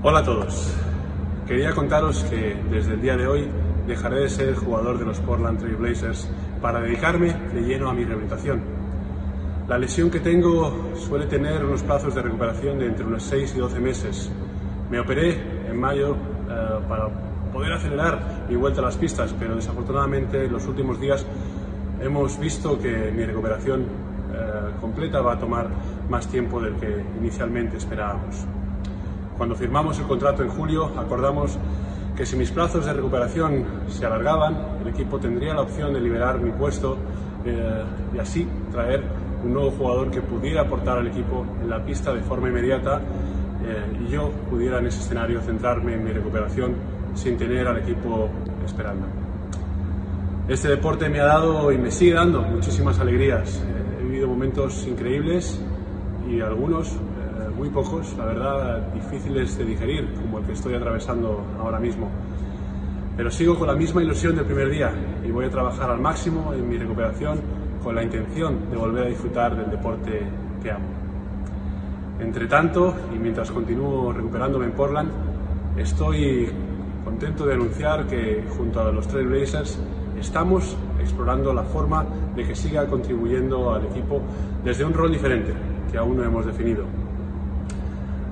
Hola 0.00 0.20
a 0.20 0.22
todos. 0.22 0.72
Quería 1.48 1.72
contaros 1.72 2.22
que 2.30 2.56
desde 2.70 2.94
el 2.94 3.02
día 3.02 3.16
de 3.16 3.26
hoy 3.26 3.48
dejaré 3.84 4.20
de 4.20 4.28
ser 4.28 4.54
jugador 4.54 4.96
de 4.96 5.04
los 5.04 5.18
Portland 5.18 5.58
Trail 5.58 5.74
Blazers 5.74 6.30
para 6.62 6.80
dedicarme 6.80 7.34
de 7.52 7.62
lleno 7.62 7.90
a 7.90 7.94
mi 7.94 8.04
rehabilitación. 8.04 8.60
La 9.66 9.76
lesión 9.76 10.08
que 10.08 10.20
tengo 10.20 10.92
suele 10.94 11.26
tener 11.26 11.64
unos 11.64 11.82
plazos 11.82 12.14
de 12.14 12.22
recuperación 12.22 12.78
de 12.78 12.86
entre 12.86 13.04
unos 13.04 13.24
6 13.24 13.54
y 13.56 13.58
12 13.58 13.80
meses. 13.80 14.30
Me 14.88 15.00
operé 15.00 15.36
en 15.68 15.76
mayo 15.76 16.14
eh, 16.48 16.78
para 16.88 17.08
poder 17.52 17.72
acelerar 17.72 18.46
mi 18.48 18.54
vuelta 18.54 18.80
a 18.80 18.84
las 18.84 18.96
pistas, 18.96 19.34
pero 19.36 19.56
desafortunadamente 19.56 20.44
en 20.44 20.52
los 20.52 20.64
últimos 20.68 21.00
días 21.00 21.26
hemos 22.00 22.38
visto 22.38 22.78
que 22.78 23.10
mi 23.10 23.24
recuperación 23.24 23.80
eh, 23.82 24.70
completa 24.80 25.20
va 25.20 25.32
a 25.32 25.38
tomar 25.40 25.66
más 26.08 26.28
tiempo 26.28 26.60
del 26.60 26.76
que 26.76 27.04
inicialmente 27.18 27.78
esperábamos. 27.78 28.46
Cuando 29.38 29.54
firmamos 29.54 29.98
el 29.98 30.06
contrato 30.06 30.42
en 30.42 30.50
julio, 30.50 30.92
acordamos 30.98 31.56
que 32.14 32.26
si 32.26 32.36
mis 32.36 32.50
plazos 32.50 32.84
de 32.84 32.92
recuperación 32.92 33.64
se 33.88 34.04
alargaban, 34.04 34.56
el 34.82 34.88
equipo 34.88 35.18
tendría 35.18 35.54
la 35.54 35.62
opción 35.62 35.94
de 35.94 36.00
liberar 36.00 36.38
mi 36.40 36.50
puesto 36.50 36.98
eh, 37.46 37.84
y 38.14 38.18
así 38.18 38.46
traer 38.70 39.02
un 39.44 39.54
nuevo 39.54 39.70
jugador 39.70 40.10
que 40.10 40.20
pudiera 40.20 40.62
aportar 40.62 40.98
al 40.98 41.06
equipo 41.06 41.46
en 41.62 41.70
la 41.70 41.82
pista 41.84 42.12
de 42.12 42.20
forma 42.20 42.48
inmediata 42.48 43.00
eh, 43.64 44.04
y 44.06 44.10
yo 44.10 44.30
pudiera 44.50 44.78
en 44.78 44.86
ese 44.86 45.00
escenario 45.00 45.40
centrarme 45.40 45.94
en 45.94 46.04
mi 46.04 46.10
recuperación 46.10 46.74
sin 47.14 47.36
tener 47.36 47.66
al 47.66 47.78
equipo 47.78 48.28
esperando. 48.64 49.06
Este 50.48 50.68
deporte 50.68 51.08
me 51.08 51.20
ha 51.20 51.26
dado 51.26 51.70
y 51.72 51.78
me 51.78 51.90
sigue 51.90 52.14
dando 52.14 52.40
muchísimas 52.42 52.98
alegrías. 53.00 53.58
Eh, 53.58 54.00
he 54.00 54.02
vivido 54.02 54.28
momentos 54.28 54.86
increíbles 54.86 55.60
y 56.28 56.40
algunos, 56.40 56.92
eh, 56.94 56.98
muy 57.56 57.68
pocos, 57.70 58.14
la 58.16 58.24
verdad, 58.24 58.92
difíciles 58.92 59.56
de 59.58 59.64
digerir, 59.64 60.14
como 60.14 60.38
el 60.38 60.44
que 60.44 60.52
estoy 60.52 60.74
atravesando 60.74 61.44
ahora 61.60 61.78
mismo. 61.78 62.08
Pero 63.16 63.30
sigo 63.30 63.58
con 63.58 63.66
la 63.66 63.74
misma 63.74 64.02
ilusión 64.02 64.36
del 64.36 64.44
primer 64.44 64.70
día 64.70 64.92
y 65.24 65.30
voy 65.30 65.46
a 65.46 65.50
trabajar 65.50 65.90
al 65.90 66.00
máximo 66.00 66.52
en 66.54 66.68
mi 66.68 66.78
recuperación 66.78 67.40
con 67.82 67.94
la 67.94 68.02
intención 68.02 68.70
de 68.70 68.76
volver 68.76 69.04
a 69.04 69.08
disfrutar 69.08 69.56
del 69.56 69.70
deporte 69.70 70.22
que 70.62 70.70
amo. 70.70 70.86
Entre 72.20 72.46
tanto, 72.46 72.94
y 73.14 73.18
mientras 73.18 73.50
continúo 73.50 74.12
recuperándome 74.12 74.66
en 74.66 74.72
Portland, 74.72 75.10
estoy 75.76 76.48
contento 77.04 77.46
de 77.46 77.54
anunciar 77.54 78.06
que 78.06 78.44
junto 78.56 78.80
a 78.80 78.92
los 78.92 79.06
Trail 79.08 79.26
Blazers 79.26 79.78
estamos 80.18 80.76
explorando 81.00 81.52
la 81.52 81.62
forma 81.62 82.04
de 82.34 82.44
que 82.44 82.54
siga 82.54 82.86
contribuyendo 82.86 83.72
al 83.72 83.86
equipo 83.86 84.20
desde 84.64 84.84
un 84.84 84.92
rol 84.92 85.12
diferente 85.12 85.52
que 85.90 85.98
aún 85.98 86.16
no 86.16 86.24
hemos 86.24 86.44
definido. 86.44 86.84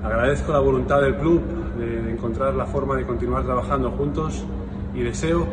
Agradezco 0.07 0.53
la 0.53 0.59
voluntad 0.59 1.01
del 1.01 1.17
club 1.17 1.41
de 1.75 2.09
encontrar 2.09 2.53
la 2.53 2.65
forma 2.65 2.95
de 2.95 3.05
continuar 3.05 3.43
trabajando 3.43 3.91
juntos 3.91 4.45
y 4.93 5.01
deseo 5.01 5.45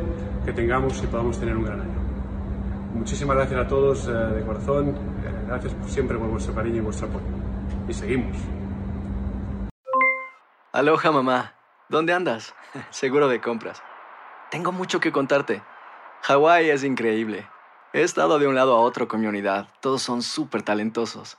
que 0.45 0.53
tengamos 0.53 1.03
y 1.03 1.09
podamos 1.09 1.41
tener 1.41 1.57
un 1.57 1.65
gran 1.65 1.81
año. 1.81 1.99
Muchísimas 2.95 3.37
gracias 3.37 3.61
a 3.61 3.67
todos 3.67 4.07
eh, 4.07 4.13
de 4.13 4.47
corazón, 4.47 4.97
gracias 5.49 5.75
siempre 5.89 6.17
por 6.17 6.29
vuestro 6.29 6.55
cariño 6.55 6.77
y 6.77 6.81
vuestro 6.81 7.09
apoyo. 7.09 7.25
Y 7.89 7.95
seguimos. 7.95 8.37
Aloha 10.73 11.11
mamá, 11.11 11.55
¿dónde 11.89 12.13
andas? 12.13 12.55
Seguro 12.91 13.27
de 13.27 13.41
compras. 13.41 13.83
Tengo 14.53 14.71
mucho 14.71 15.01
que 15.01 15.11
contarte. 15.11 15.65
Hawái 16.23 16.71
es 16.71 16.85
increíble. 16.85 17.45
He 17.93 18.03
estado 18.03 18.39
de 18.39 18.47
un 18.47 18.55
lado 18.55 18.77
a 18.77 18.79
otro 18.79 19.09
con 19.09 19.21
mi 19.21 19.27
unidad. 19.27 19.67
Todos 19.81 20.01
son 20.01 20.23
súper 20.23 20.63
talentosos. 20.63 21.39